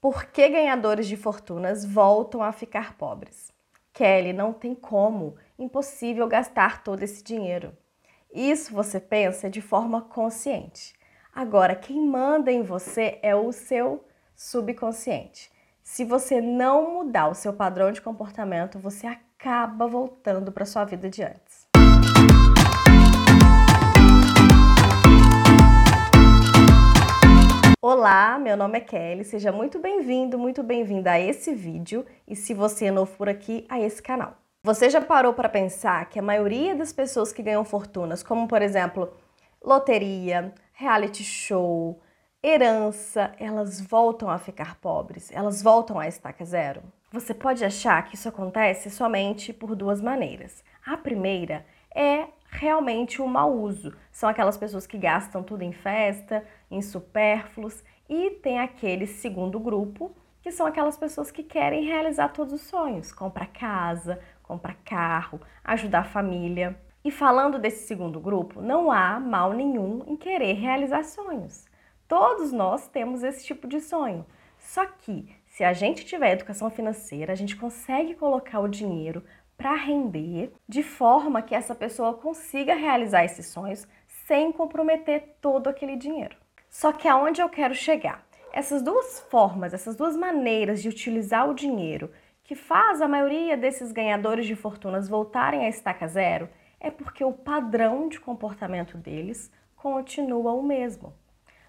Por 0.00 0.24
que 0.24 0.48
ganhadores 0.48 1.06
de 1.06 1.14
fortunas 1.14 1.84
voltam 1.84 2.42
a 2.42 2.52
ficar 2.52 2.96
pobres? 2.96 3.52
Kelly, 3.92 4.32
não 4.32 4.50
tem 4.50 4.74
como. 4.74 5.36
Impossível 5.58 6.26
gastar 6.26 6.82
todo 6.82 7.02
esse 7.02 7.22
dinheiro. 7.22 7.76
Isso 8.32 8.72
você 8.72 8.98
pensa 8.98 9.50
de 9.50 9.60
forma 9.60 10.00
consciente. 10.00 10.94
Agora, 11.34 11.74
quem 11.76 12.00
manda 12.00 12.50
em 12.50 12.62
você 12.62 13.18
é 13.22 13.36
o 13.36 13.52
seu 13.52 14.02
subconsciente. 14.34 15.52
Se 15.82 16.02
você 16.02 16.40
não 16.40 16.94
mudar 16.94 17.28
o 17.28 17.34
seu 17.34 17.52
padrão 17.52 17.92
de 17.92 18.00
comportamento, 18.00 18.78
você 18.78 19.06
acaba 19.06 19.86
voltando 19.86 20.50
para 20.50 20.64
sua 20.64 20.86
vida 20.86 21.10
de 21.10 21.22
antes. 21.22 21.68
Olá, 27.82 28.38
meu 28.38 28.58
nome 28.58 28.76
é 28.76 28.80
Kelly, 28.82 29.24
seja 29.24 29.50
muito 29.50 29.78
bem-vindo, 29.78 30.38
muito 30.38 30.62
bem-vinda 30.62 31.12
a 31.12 31.18
esse 31.18 31.54
vídeo 31.54 32.04
e 32.28 32.36
se 32.36 32.52
você 32.52 32.84
é 32.84 32.90
novo 32.90 33.16
por 33.16 33.26
aqui, 33.26 33.64
a 33.70 33.80
esse 33.80 34.02
canal. 34.02 34.36
Você 34.62 34.90
já 34.90 35.00
parou 35.00 35.32
para 35.32 35.48
pensar 35.48 36.06
que 36.10 36.18
a 36.18 36.22
maioria 36.22 36.74
das 36.74 36.92
pessoas 36.92 37.32
que 37.32 37.42
ganham 37.42 37.64
fortunas, 37.64 38.22
como 38.22 38.46
por 38.46 38.60
exemplo, 38.60 39.10
loteria, 39.64 40.52
reality 40.74 41.24
show, 41.24 41.98
herança, 42.42 43.32
elas 43.38 43.80
voltam 43.80 44.28
a 44.28 44.36
ficar 44.36 44.76
pobres, 44.76 45.32
elas 45.32 45.62
voltam 45.62 45.98
a 45.98 46.06
estaca 46.06 46.44
zero? 46.44 46.82
Você 47.10 47.32
pode 47.32 47.64
achar 47.64 48.04
que 48.04 48.14
isso 48.14 48.28
acontece 48.28 48.90
somente 48.90 49.54
por 49.54 49.74
duas 49.74 50.02
maneiras. 50.02 50.62
A 50.84 50.98
primeira 50.98 51.64
realmente 52.60 53.22
o 53.22 53.26
mau 53.26 53.56
uso. 53.56 53.96
São 54.12 54.28
aquelas 54.28 54.58
pessoas 54.58 54.86
que 54.86 54.98
gastam 54.98 55.42
tudo 55.42 55.62
em 55.62 55.72
festa, 55.72 56.44
em 56.70 56.82
supérfluos, 56.82 57.82
e 58.06 58.32
tem 58.42 58.58
aquele 58.58 59.06
segundo 59.06 59.58
grupo, 59.58 60.14
que 60.42 60.52
são 60.52 60.66
aquelas 60.66 60.98
pessoas 60.98 61.30
que 61.30 61.42
querem 61.42 61.86
realizar 61.86 62.28
todos 62.28 62.52
os 62.52 62.60
sonhos, 62.60 63.12
comprar 63.12 63.46
casa, 63.46 64.20
comprar 64.42 64.74
carro, 64.84 65.40
ajudar 65.64 66.00
a 66.00 66.04
família. 66.04 66.78
E 67.02 67.10
falando 67.10 67.58
desse 67.58 67.86
segundo 67.86 68.20
grupo, 68.20 68.60
não 68.60 68.92
há 68.92 69.18
mal 69.18 69.54
nenhum 69.54 70.04
em 70.06 70.14
querer 70.14 70.52
realizar 70.52 71.02
sonhos. 71.02 71.64
Todos 72.06 72.52
nós 72.52 72.86
temos 72.88 73.22
esse 73.22 73.42
tipo 73.42 73.66
de 73.66 73.80
sonho. 73.80 74.26
Só 74.58 74.84
que 74.84 75.34
se 75.46 75.64
a 75.64 75.72
gente 75.72 76.04
tiver 76.04 76.32
educação 76.32 76.68
financeira, 76.68 77.32
a 77.32 77.36
gente 77.36 77.56
consegue 77.56 78.14
colocar 78.14 78.60
o 78.60 78.68
dinheiro 78.68 79.24
para 79.60 79.74
render 79.74 80.54
de 80.66 80.82
forma 80.82 81.42
que 81.42 81.54
essa 81.54 81.74
pessoa 81.74 82.14
consiga 82.14 82.72
realizar 82.72 83.26
esses 83.26 83.48
sonhos 83.48 83.86
sem 84.26 84.50
comprometer 84.50 85.36
todo 85.38 85.68
aquele 85.68 85.96
dinheiro. 85.96 86.34
Só 86.70 86.92
que 86.92 87.06
aonde 87.06 87.42
eu 87.42 87.48
quero 87.50 87.74
chegar? 87.74 88.26
Essas 88.54 88.80
duas 88.80 89.20
formas, 89.30 89.74
essas 89.74 89.94
duas 89.94 90.16
maneiras 90.16 90.80
de 90.80 90.88
utilizar 90.88 91.46
o 91.46 91.52
dinheiro 91.52 92.10
que 92.42 92.54
faz 92.54 93.02
a 93.02 93.06
maioria 93.06 93.54
desses 93.54 93.92
ganhadores 93.92 94.46
de 94.46 94.56
fortunas 94.56 95.10
voltarem 95.10 95.66
à 95.66 95.68
estaca 95.68 96.08
zero 96.08 96.48
é 96.80 96.90
porque 96.90 97.22
o 97.22 97.30
padrão 97.30 98.08
de 98.08 98.18
comportamento 98.18 98.96
deles 98.96 99.52
continua 99.76 100.52
o 100.52 100.62
mesmo. 100.62 101.12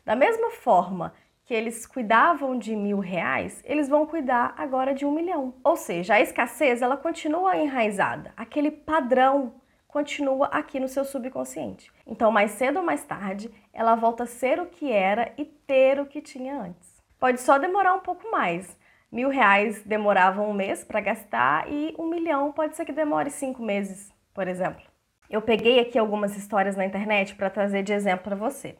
Da 0.05 0.15
mesma 0.15 0.49
forma 0.51 1.13
que 1.51 1.55
eles 1.55 1.85
cuidavam 1.85 2.57
de 2.57 2.73
mil 2.77 2.99
reais, 2.99 3.61
eles 3.65 3.89
vão 3.89 4.07
cuidar 4.07 4.53
agora 4.57 4.93
de 4.93 5.05
um 5.05 5.11
milhão. 5.11 5.53
Ou 5.65 5.75
seja, 5.75 6.13
a 6.13 6.21
escassez 6.21 6.81
ela 6.81 6.95
continua 6.95 7.57
enraizada, 7.57 8.31
aquele 8.37 8.71
padrão 8.71 9.55
continua 9.85 10.45
aqui 10.45 10.79
no 10.79 10.87
seu 10.87 11.03
subconsciente. 11.03 11.91
Então, 12.07 12.31
mais 12.31 12.51
cedo 12.51 12.77
ou 12.77 12.85
mais 12.85 13.03
tarde, 13.03 13.51
ela 13.73 13.95
volta 13.95 14.23
a 14.23 14.27
ser 14.27 14.61
o 14.61 14.67
que 14.67 14.93
era 14.93 15.33
e 15.37 15.43
ter 15.43 15.99
o 15.99 16.05
que 16.05 16.21
tinha 16.21 16.57
antes. 16.57 17.03
Pode 17.19 17.41
só 17.41 17.57
demorar 17.57 17.95
um 17.95 17.99
pouco 17.99 18.31
mais. 18.31 18.79
Mil 19.11 19.27
reais 19.27 19.83
demoravam 19.83 20.49
um 20.49 20.53
mês 20.53 20.85
para 20.85 21.01
gastar 21.01 21.69
e 21.69 21.93
um 21.99 22.07
milhão 22.07 22.53
pode 22.53 22.77
ser 22.77 22.85
que 22.85 22.93
demore 22.93 23.29
cinco 23.29 23.61
meses, 23.61 24.09
por 24.33 24.47
exemplo. 24.47 24.83
Eu 25.29 25.41
peguei 25.41 25.81
aqui 25.81 25.99
algumas 25.99 26.37
histórias 26.37 26.77
na 26.77 26.85
internet 26.85 27.35
para 27.35 27.49
trazer 27.49 27.83
de 27.83 27.91
exemplo 27.91 28.23
para 28.23 28.37
você. 28.37 28.77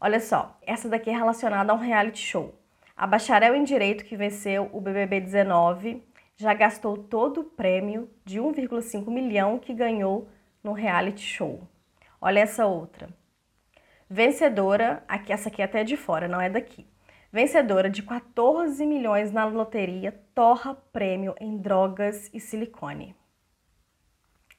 Olha 0.00 0.18
só, 0.18 0.58
essa 0.62 0.88
daqui 0.88 1.10
é 1.10 1.12
relacionada 1.12 1.72
a 1.72 1.74
um 1.74 1.78
reality 1.78 2.20
show. 2.20 2.54
A 2.96 3.06
bacharel 3.06 3.54
em 3.54 3.64
direito 3.64 4.04
que 4.04 4.16
venceu 4.16 4.70
o 4.72 4.80
BBB 4.80 5.20
19 5.20 6.02
já 6.38 6.54
gastou 6.54 6.96
todo 6.96 7.42
o 7.42 7.44
prêmio 7.44 8.08
de 8.24 8.40
1,5 8.40 9.06
milhão 9.10 9.58
que 9.58 9.74
ganhou 9.74 10.26
no 10.64 10.72
reality 10.72 11.20
show. 11.20 11.60
Olha 12.18 12.40
essa 12.40 12.64
outra. 12.64 13.10
Vencedora, 14.08 15.04
aqui 15.06 15.34
essa 15.34 15.50
aqui 15.50 15.60
é 15.60 15.66
até 15.66 15.84
de 15.84 15.98
fora, 15.98 16.26
não 16.26 16.40
é 16.40 16.48
daqui. 16.48 16.86
Vencedora 17.30 17.90
de 17.90 18.02
14 18.02 18.84
milhões 18.86 19.30
na 19.30 19.44
loteria, 19.44 20.18
torra 20.34 20.74
prêmio 20.74 21.34
em 21.38 21.58
drogas 21.58 22.30
e 22.32 22.40
silicone. 22.40 23.14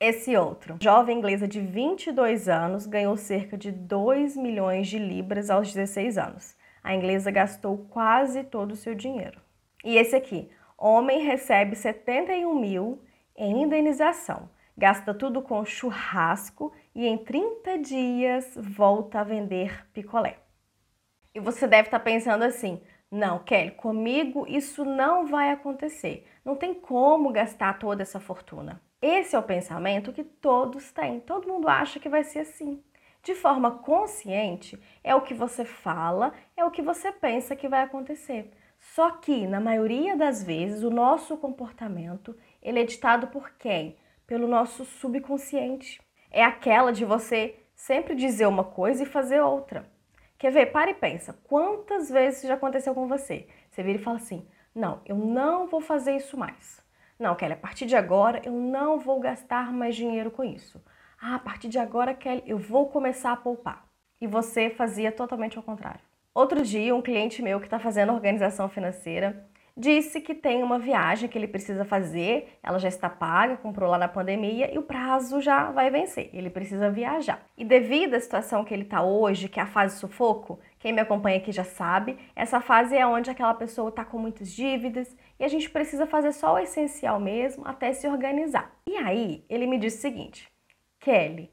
Esse 0.03 0.35
outro, 0.35 0.77
jovem 0.81 1.19
inglesa 1.19 1.47
de 1.47 1.61
22 1.61 2.49
anos, 2.49 2.87
ganhou 2.87 3.15
cerca 3.15 3.55
de 3.55 3.71
2 3.71 4.35
milhões 4.35 4.87
de 4.87 4.97
libras 4.97 5.51
aos 5.51 5.71
16 5.71 6.17
anos. 6.17 6.57
A 6.83 6.95
inglesa 6.95 7.29
gastou 7.29 7.77
quase 7.87 8.43
todo 8.43 8.71
o 8.71 8.75
seu 8.75 8.95
dinheiro. 8.95 9.39
E 9.85 9.97
esse 9.97 10.15
aqui, 10.15 10.49
homem 10.75 11.21
recebe 11.23 11.75
71 11.75 12.59
mil 12.59 13.03
em 13.37 13.61
indenização, 13.61 14.49
gasta 14.75 15.13
tudo 15.13 15.39
com 15.39 15.63
churrasco 15.63 16.73
e 16.95 17.05
em 17.05 17.19
30 17.19 17.77
dias 17.77 18.57
volta 18.57 19.19
a 19.19 19.23
vender 19.23 19.87
picolé. 19.93 20.39
E 21.31 21.39
você 21.39 21.67
deve 21.67 21.89
estar 21.89 21.99
pensando 21.99 22.43
assim: 22.43 22.81
não, 23.11 23.37
Kelly, 23.37 23.69
comigo 23.69 24.47
isso 24.47 24.83
não 24.83 25.27
vai 25.27 25.51
acontecer. 25.51 26.25
Não 26.43 26.55
tem 26.55 26.73
como 26.73 27.31
gastar 27.31 27.77
toda 27.77 28.01
essa 28.01 28.19
fortuna. 28.19 28.81
Esse 29.01 29.35
é 29.35 29.39
o 29.39 29.43
pensamento 29.43 30.13
que 30.13 30.23
todos 30.23 30.91
têm. 30.91 31.19
Todo 31.19 31.47
mundo 31.47 31.67
acha 31.67 31.99
que 31.99 32.07
vai 32.07 32.23
ser 32.23 32.39
assim. 32.39 32.83
De 33.23 33.33
forma 33.33 33.71
consciente, 33.79 34.79
é 35.03 35.15
o 35.15 35.21
que 35.21 35.33
você 35.33 35.65
fala, 35.65 36.33
é 36.55 36.63
o 36.63 36.71
que 36.71 36.81
você 36.81 37.11
pensa 37.11 37.55
que 37.55 37.67
vai 37.67 37.83
acontecer. 37.83 38.51
Só 38.79 39.11
que, 39.11 39.47
na 39.47 39.59
maioria 39.59 40.15
das 40.15 40.43
vezes, 40.43 40.83
o 40.83 40.89
nosso 40.89 41.37
comportamento 41.37 42.35
ele 42.61 42.79
é 42.79 42.83
ditado 42.83 43.27
por 43.27 43.51
quem? 43.57 43.97
Pelo 44.27 44.47
nosso 44.47 44.85
subconsciente. 44.85 45.99
É 46.31 46.43
aquela 46.43 46.91
de 46.91 47.03
você 47.03 47.55
sempre 47.75 48.15
dizer 48.15 48.47
uma 48.47 48.63
coisa 48.63 49.03
e 49.03 49.07
fazer 49.07 49.41
outra. 49.41 49.89
Quer 50.37 50.51
ver? 50.51 50.67
Para 50.67 50.91
e 50.91 50.95
pensa. 50.95 51.33
Quantas 51.43 52.09
vezes 52.09 52.47
já 52.47 52.53
aconteceu 52.53 52.93
com 52.93 53.07
você? 53.07 53.47
Você 53.69 53.83
vira 53.83 53.99
e 53.99 54.03
fala 54.03 54.17
assim: 54.17 54.47
não, 54.73 55.01
eu 55.05 55.15
não 55.15 55.67
vou 55.67 55.81
fazer 55.81 56.15
isso 56.15 56.37
mais. 56.37 56.81
Não, 57.21 57.35
Kelly, 57.35 57.53
a 57.53 57.57
partir 57.57 57.85
de 57.85 57.95
agora 57.95 58.41
eu 58.43 58.51
não 58.51 58.97
vou 58.97 59.19
gastar 59.19 59.71
mais 59.71 59.95
dinheiro 59.95 60.31
com 60.31 60.43
isso. 60.43 60.83
Ah, 61.21 61.35
a 61.35 61.39
partir 61.39 61.69
de 61.69 61.77
agora, 61.77 62.15
Kelly, 62.15 62.41
eu 62.47 62.57
vou 62.57 62.89
começar 62.89 63.31
a 63.31 63.37
poupar. 63.37 63.85
E 64.19 64.25
você 64.25 64.71
fazia 64.71 65.11
totalmente 65.11 65.55
ao 65.55 65.61
contrário. 65.61 65.99
Outro 66.33 66.63
dia, 66.63 66.95
um 66.95 67.01
cliente 67.01 67.43
meu 67.43 67.59
que 67.59 67.67
está 67.67 67.77
fazendo 67.77 68.11
organização 68.11 68.67
financeira 68.67 69.47
disse 69.77 70.19
que 70.19 70.33
tem 70.33 70.63
uma 70.63 70.79
viagem 70.79 71.29
que 71.29 71.37
ele 71.37 71.47
precisa 71.47 71.85
fazer, 71.85 72.57
ela 72.63 72.79
já 72.79 72.87
está 72.87 73.07
paga, 73.07 73.55
comprou 73.55 73.87
lá 73.87 73.99
na 73.99 74.07
pandemia 74.07 74.73
e 74.73 74.79
o 74.79 74.83
prazo 74.83 75.39
já 75.41 75.69
vai 75.69 75.91
vencer. 75.91 76.31
Ele 76.33 76.49
precisa 76.49 76.89
viajar. 76.89 77.45
E 77.55 77.63
devido 77.63 78.15
à 78.15 78.19
situação 78.19 78.65
que 78.65 78.73
ele 78.73 78.83
está 78.83 79.03
hoje, 79.03 79.47
que 79.47 79.59
é 79.59 79.63
a 79.63 79.67
fase 79.67 79.99
sufoco, 79.99 80.59
quem 80.81 80.91
me 80.91 80.99
acompanha 80.99 81.37
aqui 81.37 81.51
já 81.51 81.63
sabe, 81.63 82.17
essa 82.35 82.59
fase 82.59 82.97
é 82.97 83.05
onde 83.05 83.29
aquela 83.29 83.53
pessoa 83.53 83.89
está 83.89 84.03
com 84.03 84.17
muitas 84.17 84.51
dívidas 84.51 85.15
e 85.39 85.43
a 85.43 85.47
gente 85.47 85.69
precisa 85.69 86.07
fazer 86.07 86.31
só 86.31 86.55
o 86.55 86.59
essencial 86.59 87.19
mesmo 87.19 87.67
até 87.67 87.93
se 87.93 88.07
organizar. 88.07 88.75
E 88.87 88.97
aí 88.97 89.45
ele 89.47 89.67
me 89.67 89.77
disse 89.77 89.99
o 89.99 90.01
seguinte: 90.01 90.51
Kelly, 90.99 91.51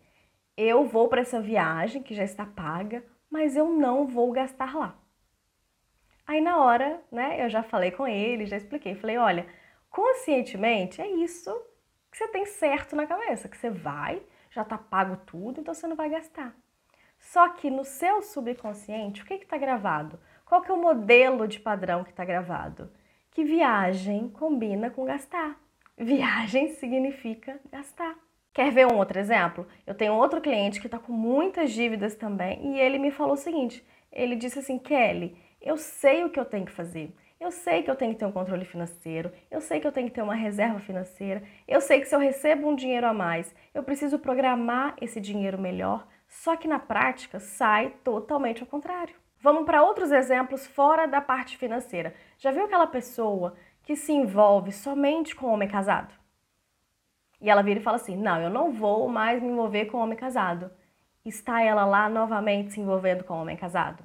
eu 0.57 0.87
vou 0.87 1.09
para 1.09 1.21
essa 1.21 1.43
viagem 1.43 2.03
que 2.03 2.15
já 2.15 2.25
está 2.25 2.47
paga, 2.47 3.05
mas 3.31 3.55
eu 3.55 3.69
não 3.69 4.07
vou 4.07 4.33
gastar 4.33 4.75
lá. 4.75 4.99
Aí 6.27 6.41
na 6.41 6.65
hora, 6.65 7.03
né, 7.13 7.45
eu 7.45 7.51
já 7.51 7.63
falei 7.63 7.91
com 7.91 8.09
ele, 8.09 8.47
já 8.47 8.57
expliquei, 8.57 8.95
falei, 8.95 9.19
olha, 9.19 9.47
conscientemente 9.91 11.03
é 11.03 11.07
isso 11.07 11.55
que 12.11 12.17
você 12.17 12.29
tem 12.29 12.47
certo 12.47 12.97
na 12.97 13.07
cabeça, 13.07 13.47
que 13.47 13.59
você 13.59 13.69
vai, 13.69 14.23
já 14.51 14.65
tá 14.65 14.79
pago 14.79 15.19
tudo, 15.27 15.61
então 15.61 15.75
você 15.75 15.87
não 15.87 15.97
vai 15.97 16.09
gastar. 16.09 16.57
Só 17.19 17.49
que 17.51 17.71
no 17.71 17.85
seu 17.85 18.23
subconsciente, 18.23 19.23
o 19.23 19.25
que 19.25 19.35
está 19.35 19.59
gravado? 19.59 20.19
Qual 20.45 20.63
que 20.63 20.71
é 20.71 20.75
o 20.75 20.81
modelo 20.81 21.47
de 21.47 21.61
padrão 21.61 22.05
que 22.05 22.11
está 22.11 22.25
gravado? 22.25 22.91
Que 23.31 23.45
viagem 23.45 24.29
combina 24.31 24.91
com 24.91 25.05
gastar. 25.05 25.61
Viagem 25.97 26.69
significa 26.75 27.61
gastar. 27.71 28.17
Quer 28.53 28.73
ver 28.73 28.87
um 28.87 28.97
outro 28.97 29.19
exemplo? 29.19 29.67
Eu 29.87 29.95
tenho 29.95 30.15
outro 30.15 30.41
cliente 30.41 30.81
que 30.81 30.87
está 30.87 30.99
com 30.99 31.13
muitas 31.13 31.71
dívidas 31.73 32.15
também 32.15 32.75
e 32.75 32.81
ele 32.81 32.99
me 32.99 33.11
falou 33.11 33.35
o 33.35 33.37
seguinte: 33.37 33.87
ele 34.11 34.35
disse 34.35 34.59
assim, 34.59 34.79
Kelly, 34.79 35.37
eu 35.61 35.77
sei 35.77 36.25
o 36.25 36.31
que 36.31 36.41
eu 36.41 36.45
tenho 36.45 36.67
que 36.67 36.73
fazer. 36.73 37.15
Eu 37.41 37.53
sei 37.53 37.85
que 37.85 37.91
eu 37.91 37.95
tenho 37.95 38.15
que 38.15 38.19
ter 38.19 38.27
um 38.27 38.33
controle 38.33 38.65
financeiro, 38.65 39.31
eu 39.49 39.61
sei 39.61 39.79
que 39.79 39.87
eu 39.87 39.93
tenho 39.93 40.09
que 40.09 40.15
ter 40.15 40.23
uma 40.23 40.35
reserva 40.35 40.81
financeira, 40.81 41.41
eu 41.69 41.81
sei 41.81 42.01
que 42.01 42.07
se 42.07 42.15
eu 42.15 42.19
recebo 42.19 42.67
um 42.69 42.75
dinheiro 42.75 43.07
a 43.07 43.15
mais, 43.15 43.55
eu 43.73 43.85
preciso 43.85 44.19
programar 44.19 44.97
esse 45.01 45.21
dinheiro 45.21 45.57
melhor 45.57 46.05
só 46.29 46.55
que 46.55 46.69
na 46.69 46.79
prática 46.79 47.41
sai 47.41 47.91
totalmente 48.05 48.61
ao 48.61 48.69
contrário. 48.69 49.17
Vamos 49.41 49.65
para 49.65 49.83
outros 49.83 50.13
exemplos 50.13 50.67
fora 50.67 51.07
da 51.07 51.21
parte 51.21 51.57
financeira. 51.57 52.15
Já 52.39 52.51
viu 52.51 52.65
aquela 52.65 52.87
pessoa 52.87 53.57
que 53.83 53.97
se 53.97 54.13
envolve 54.13 54.71
somente 54.71 55.35
com 55.35 55.47
homem 55.47 55.69
casado? 55.69 56.15
E 57.41 57.49
ela 57.49 57.63
vira 57.63 57.81
e 57.81 57.83
fala 57.83 57.97
assim: 57.97 58.17
Não, 58.17 58.41
eu 58.41 58.51
não 58.51 58.73
vou 58.73 59.09
mais 59.09 59.41
me 59.41 59.49
envolver 59.49 59.87
com 59.87 59.99
homem 59.99 60.19
casado. 60.19 60.71
Está 61.25 61.63
ela 61.63 61.85
lá 61.85 62.09
novamente 62.09 62.73
se 62.73 62.81
envolvendo 62.81 63.25
com 63.25 63.35
homem 63.35 63.57
casado? 63.57 64.03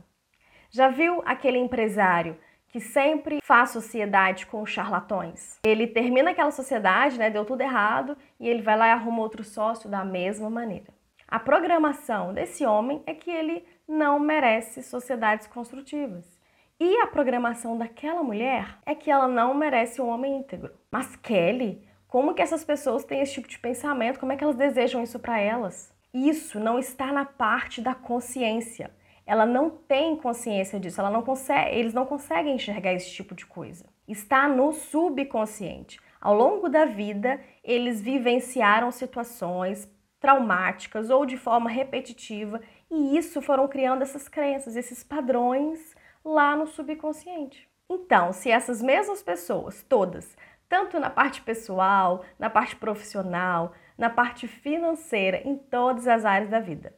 Já 0.69 0.89
viu 0.89 1.21
aquele 1.25 1.57
empresário 1.57 2.37
que 2.67 2.79
sempre 2.79 3.39
faz 3.43 3.71
sociedade 3.71 4.45
com 4.45 4.65
charlatões? 4.65 5.59
Ele 5.63 5.87
termina 5.87 6.31
aquela 6.31 6.51
sociedade, 6.51 7.17
né? 7.17 7.29
Deu 7.29 7.45
tudo 7.45 7.61
errado 7.61 8.17
e 8.39 8.47
ele 8.47 8.61
vai 8.61 8.77
lá 8.77 8.87
e 8.87 8.91
arruma 8.91 9.21
outro 9.21 9.43
sócio 9.43 9.89
da 9.89 10.03
mesma 10.03 10.49
maneira. 10.49 10.93
A 11.33 11.39
programação 11.39 12.31
desse 12.31 12.63
homem 12.63 13.01
é 13.07 13.13
que 13.15 13.31
ele 13.31 13.65
não 13.87 14.19
merece 14.19 14.83
sociedades 14.83 15.47
construtivas. 15.47 16.39
E 16.79 16.97
a 16.97 17.07
programação 17.07 17.75
daquela 17.75 18.21
mulher 18.21 18.77
é 18.85 18.93
que 18.93 19.09
ela 19.09 19.27
não 19.27 19.51
merece 19.55 19.99
um 19.99 20.09
homem 20.09 20.37
íntegro. 20.37 20.71
Mas 20.91 21.15
Kelly, 21.15 21.83
como 22.07 22.35
que 22.35 22.41
essas 22.43 22.63
pessoas 22.63 23.03
têm 23.03 23.19
esse 23.19 23.33
tipo 23.33 23.47
de 23.47 23.57
pensamento? 23.57 24.19
Como 24.19 24.31
é 24.31 24.37
que 24.37 24.43
elas 24.43 24.55
desejam 24.55 25.01
isso 25.01 25.17
para 25.17 25.39
elas? 25.39 25.91
Isso 26.13 26.59
não 26.59 26.77
está 26.77 27.11
na 27.11 27.25
parte 27.25 27.81
da 27.81 27.95
consciência. 27.95 28.91
Ela 29.25 29.47
não 29.47 29.71
tem 29.71 30.15
consciência 30.15 30.79
disso, 30.79 31.01
ela 31.01 31.09
não 31.09 31.23
consegue, 31.23 31.75
eles 31.75 31.95
não 31.95 32.05
conseguem 32.05 32.53
enxergar 32.53 32.93
esse 32.93 33.09
tipo 33.09 33.33
de 33.33 33.47
coisa. 33.47 33.87
Está 34.07 34.47
no 34.47 34.71
subconsciente. 34.71 35.99
Ao 36.21 36.35
longo 36.35 36.69
da 36.69 36.85
vida, 36.85 37.41
eles 37.63 37.99
vivenciaram 37.99 38.91
situações 38.91 39.91
traumáticas 40.23 41.09
ou 41.09 41.25
de 41.25 41.35
forma 41.35 41.69
repetitiva 41.69 42.61
e 42.89 43.17
isso 43.17 43.41
foram 43.41 43.67
criando 43.67 44.03
essas 44.03 44.29
crenças, 44.29 44.77
esses 44.77 45.03
padrões 45.03 45.93
lá 46.23 46.55
no 46.55 46.65
subconsciente. 46.65 47.69
Então, 47.89 48.31
se 48.31 48.49
essas 48.49 48.81
mesmas 48.81 49.21
pessoas, 49.21 49.83
todas, 49.83 50.37
tanto 50.69 50.97
na 50.97 51.09
parte 51.09 51.41
pessoal, 51.41 52.23
na 52.39 52.49
parte 52.49 52.77
profissional, 52.77 53.73
na 53.97 54.09
parte 54.09 54.47
financeira, 54.47 55.41
em 55.45 55.57
todas 55.57 56.07
as 56.07 56.23
áreas 56.23 56.49
da 56.49 56.61
vida, 56.61 56.95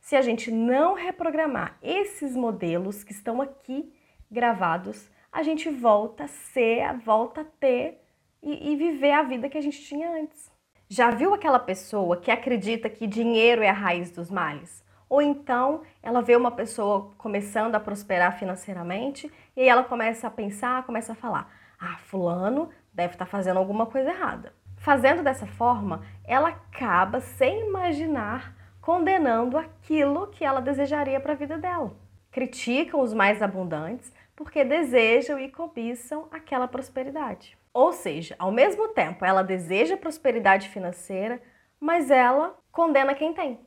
se 0.00 0.16
a 0.16 0.20
gente 0.20 0.50
não 0.50 0.94
reprogramar 0.94 1.78
esses 1.80 2.34
modelos 2.34 3.04
que 3.04 3.12
estão 3.12 3.40
aqui 3.40 3.94
gravados, 4.28 5.08
a 5.30 5.44
gente 5.44 5.70
volta 5.70 6.24
a 6.24 6.28
ser, 6.28 6.92
volta 7.04 7.42
a 7.42 7.44
ter 7.44 8.02
e, 8.42 8.72
e 8.72 8.74
viver 8.74 9.12
a 9.12 9.22
vida 9.22 9.48
que 9.48 9.58
a 9.58 9.62
gente 9.62 9.80
tinha 9.80 10.10
antes. 10.10 10.53
Já 10.88 11.10
viu 11.10 11.32
aquela 11.32 11.58
pessoa 11.58 12.18
que 12.18 12.30
acredita 12.30 12.90
que 12.90 13.06
dinheiro 13.06 13.62
é 13.62 13.70
a 13.70 13.72
raiz 13.72 14.10
dos 14.10 14.30
males? 14.30 14.84
Ou 15.08 15.22
então 15.22 15.82
ela 16.02 16.20
vê 16.20 16.36
uma 16.36 16.50
pessoa 16.50 17.12
começando 17.16 17.74
a 17.74 17.80
prosperar 17.80 18.38
financeiramente 18.38 19.32
e 19.56 19.62
aí 19.62 19.68
ela 19.68 19.84
começa 19.84 20.26
a 20.26 20.30
pensar, 20.30 20.84
começa 20.84 21.12
a 21.12 21.14
falar: 21.14 21.50
ah, 21.80 21.96
Fulano 21.98 22.68
deve 22.92 23.14
estar 23.14 23.24
tá 23.24 23.30
fazendo 23.30 23.58
alguma 23.58 23.86
coisa 23.86 24.10
errada. 24.10 24.52
Fazendo 24.76 25.22
dessa 25.22 25.46
forma, 25.46 26.02
ela 26.24 26.50
acaba, 26.50 27.20
sem 27.20 27.66
imaginar, 27.66 28.54
condenando 28.80 29.56
aquilo 29.56 30.26
que 30.26 30.44
ela 30.44 30.60
desejaria 30.60 31.18
para 31.18 31.32
a 31.32 31.36
vida 31.36 31.56
dela. 31.56 31.96
Criticam 32.30 33.00
os 33.00 33.14
mais 33.14 33.40
abundantes 33.40 34.12
porque 34.36 34.62
desejam 34.64 35.38
e 35.38 35.50
cobiçam 35.50 36.28
aquela 36.30 36.68
prosperidade. 36.68 37.56
Ou 37.74 37.92
seja, 37.92 38.36
ao 38.38 38.52
mesmo 38.52 38.88
tempo 38.90 39.24
ela 39.24 39.42
deseja 39.42 39.96
prosperidade 39.96 40.68
financeira, 40.68 41.42
mas 41.80 42.08
ela 42.08 42.56
condena 42.70 43.16
quem 43.16 43.34
tem. 43.34 43.58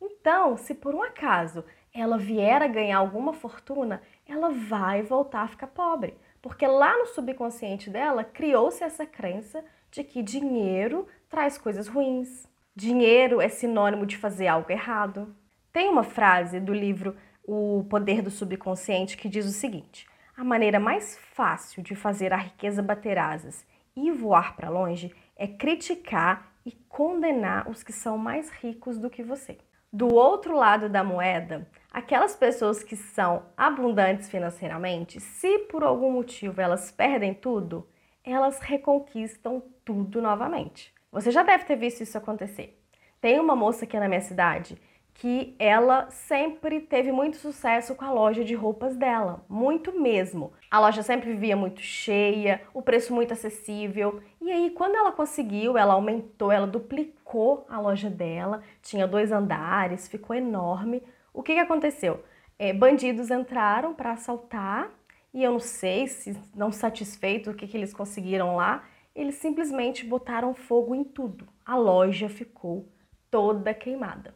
Então, 0.00 0.56
se 0.56 0.74
por 0.74 0.92
um 0.92 1.02
acaso 1.02 1.64
ela 1.94 2.18
vier 2.18 2.60
a 2.60 2.66
ganhar 2.66 2.98
alguma 2.98 3.32
fortuna, 3.32 4.02
ela 4.26 4.50
vai 4.50 5.00
voltar 5.02 5.42
a 5.42 5.48
ficar 5.48 5.68
pobre, 5.68 6.16
porque 6.40 6.66
lá 6.66 6.98
no 6.98 7.06
subconsciente 7.06 7.88
dela 7.88 8.24
criou-se 8.24 8.82
essa 8.82 9.06
crença 9.06 9.64
de 9.92 10.02
que 10.02 10.22
dinheiro 10.22 11.06
traz 11.28 11.56
coisas 11.56 11.86
ruins. 11.86 12.48
Dinheiro 12.74 13.40
é 13.40 13.48
sinônimo 13.48 14.06
de 14.06 14.16
fazer 14.16 14.48
algo 14.48 14.72
errado. 14.72 15.36
Tem 15.72 15.88
uma 15.88 16.02
frase 16.02 16.58
do 16.58 16.72
livro 16.72 17.14
O 17.44 17.84
Poder 17.88 18.22
do 18.22 18.30
Subconsciente 18.30 19.16
que 19.16 19.28
diz 19.28 19.46
o 19.46 19.50
seguinte: 19.50 20.06
a 20.36 20.42
maneira 20.42 20.80
mais 20.80 21.18
fácil 21.34 21.82
de 21.82 21.94
fazer 21.94 22.32
a 22.32 22.36
riqueza 22.36 22.82
bater 22.82 23.18
asas 23.18 23.66
e 23.94 24.10
voar 24.10 24.56
para 24.56 24.70
longe 24.70 25.14
é 25.36 25.46
criticar 25.46 26.52
e 26.64 26.72
condenar 26.88 27.68
os 27.68 27.82
que 27.82 27.92
são 27.92 28.16
mais 28.16 28.50
ricos 28.50 28.98
do 28.98 29.10
que 29.10 29.22
você. 29.22 29.58
Do 29.92 30.14
outro 30.14 30.56
lado 30.56 30.88
da 30.88 31.04
moeda, 31.04 31.68
aquelas 31.92 32.34
pessoas 32.34 32.82
que 32.82 32.96
são 32.96 33.44
abundantes 33.56 34.30
financeiramente, 34.30 35.20
se 35.20 35.58
por 35.70 35.84
algum 35.84 36.10
motivo 36.10 36.60
elas 36.60 36.90
perdem 36.90 37.34
tudo, 37.34 37.86
elas 38.24 38.58
reconquistam 38.60 39.62
tudo 39.84 40.22
novamente. 40.22 40.94
Você 41.10 41.30
já 41.30 41.42
deve 41.42 41.64
ter 41.64 41.76
visto 41.76 42.00
isso 42.00 42.16
acontecer. 42.16 42.78
Tem 43.20 43.38
uma 43.38 43.54
moça 43.54 43.84
aqui 43.84 43.98
na 44.00 44.08
minha 44.08 44.22
cidade 44.22 44.80
que 45.14 45.54
ela 45.58 46.10
sempre 46.10 46.80
teve 46.80 47.12
muito 47.12 47.36
sucesso 47.36 47.94
com 47.94 48.04
a 48.04 48.10
loja 48.10 48.44
de 48.44 48.54
roupas 48.54 48.96
dela, 48.96 49.44
muito 49.48 49.98
mesmo. 50.00 50.52
A 50.70 50.80
loja 50.80 51.02
sempre 51.02 51.32
vivia 51.32 51.56
muito 51.56 51.80
cheia, 51.80 52.62
o 52.74 52.82
preço 52.82 53.14
muito 53.14 53.32
acessível. 53.32 54.20
E 54.40 54.50
aí, 54.50 54.70
quando 54.70 54.96
ela 54.96 55.12
conseguiu, 55.12 55.76
ela 55.76 55.94
aumentou, 55.94 56.50
ela 56.50 56.66
duplicou 56.66 57.66
a 57.68 57.78
loja 57.78 58.10
dela, 58.10 58.62
tinha 58.82 59.06
dois 59.06 59.30
andares, 59.30 60.08
ficou 60.08 60.34
enorme. 60.34 61.02
O 61.32 61.42
que, 61.42 61.54
que 61.54 61.60
aconteceu? 61.60 62.24
É, 62.58 62.72
bandidos 62.72 63.30
entraram 63.30 63.94
para 63.94 64.12
assaltar 64.12 64.90
e 65.32 65.42
eu 65.42 65.52
não 65.52 65.60
sei 65.60 66.06
se 66.06 66.36
não 66.54 66.70
satisfeito 66.70 67.50
o 67.50 67.54
que, 67.54 67.66
que 67.66 67.76
eles 67.76 67.94
conseguiram 67.94 68.56
lá, 68.56 68.84
eles 69.14 69.36
simplesmente 69.36 70.04
botaram 70.04 70.54
fogo 70.54 70.94
em 70.94 71.04
tudo. 71.04 71.46
A 71.64 71.76
loja 71.76 72.28
ficou 72.28 72.88
toda 73.30 73.72
queimada. 73.72 74.34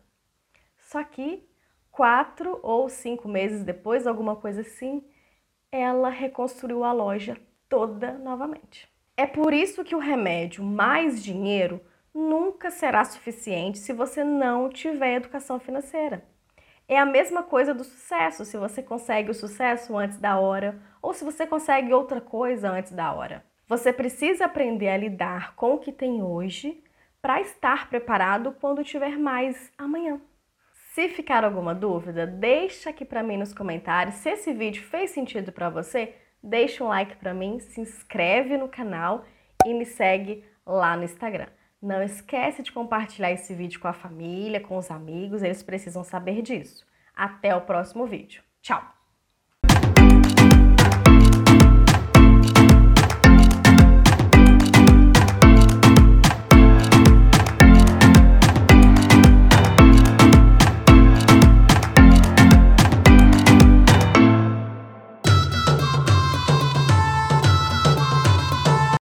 Só 0.86 1.02
que 1.02 1.44
quatro 1.90 2.60
ou 2.62 2.88
cinco 2.88 3.28
meses 3.28 3.64
depois, 3.64 4.06
alguma 4.06 4.36
coisa 4.36 4.60
assim, 4.60 5.02
ela 5.70 6.08
reconstruiu 6.08 6.84
a 6.84 6.92
loja 6.92 7.36
toda 7.68 8.12
novamente. 8.12 8.88
É 9.16 9.26
por 9.26 9.52
isso 9.52 9.82
que 9.82 9.96
o 9.96 9.98
remédio 9.98 10.62
mais 10.62 11.24
dinheiro 11.24 11.80
nunca 12.14 12.70
será 12.70 13.04
suficiente 13.04 13.78
se 13.78 13.92
você 13.92 14.22
não 14.22 14.68
tiver 14.68 15.16
educação 15.16 15.58
financeira. 15.58 16.24
É 16.88 16.96
a 16.96 17.04
mesma 17.04 17.42
coisa 17.42 17.74
do 17.74 17.82
sucesso, 17.82 18.44
se 18.44 18.56
você 18.56 18.80
consegue 18.80 19.32
o 19.32 19.34
sucesso 19.34 19.96
antes 19.96 20.18
da 20.18 20.38
hora 20.38 20.80
ou 21.02 21.12
se 21.12 21.24
você 21.24 21.44
consegue 21.44 21.92
outra 21.92 22.20
coisa 22.20 22.70
antes 22.70 22.92
da 22.92 23.12
hora. 23.12 23.44
Você 23.66 23.92
precisa 23.92 24.44
aprender 24.44 24.88
a 24.88 24.96
lidar 24.96 25.56
com 25.56 25.75
o 25.75 25.78
que 25.78 25.90
tem 25.90 26.22
hoje 26.22 26.84
para 27.20 27.40
estar 27.40 27.90
preparado 27.90 28.52
quando 28.61 28.84
tiver 28.84 29.18
mais 29.18 29.72
amanhã. 29.76 30.20
Se 30.96 31.10
ficar 31.10 31.44
alguma 31.44 31.74
dúvida, 31.74 32.26
deixa 32.26 32.88
aqui 32.88 33.04
para 33.04 33.22
mim 33.22 33.36
nos 33.36 33.52
comentários. 33.52 34.14
Se 34.14 34.30
esse 34.30 34.54
vídeo 34.54 34.82
fez 34.82 35.10
sentido 35.10 35.52
para 35.52 35.68
você, 35.68 36.14
deixa 36.42 36.82
um 36.82 36.88
like 36.88 37.16
para 37.16 37.34
mim, 37.34 37.60
se 37.60 37.82
inscreve 37.82 38.56
no 38.56 38.66
canal 38.66 39.22
e 39.66 39.74
me 39.74 39.84
segue 39.84 40.42
lá 40.64 40.96
no 40.96 41.04
Instagram. 41.04 41.48
Não 41.82 42.02
esquece 42.02 42.62
de 42.62 42.72
compartilhar 42.72 43.30
esse 43.30 43.52
vídeo 43.52 43.78
com 43.78 43.88
a 43.88 43.92
família, 43.92 44.58
com 44.58 44.78
os 44.78 44.90
amigos, 44.90 45.42
eles 45.42 45.62
precisam 45.62 46.02
saber 46.02 46.40
disso. 46.40 46.86
Até 47.14 47.54
o 47.54 47.60
próximo 47.60 48.06
vídeo. 48.06 48.42
Tchau! 48.62 48.95